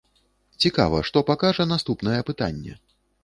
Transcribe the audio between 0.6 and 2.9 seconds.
Цікава, што пакажа наступнае апытанне?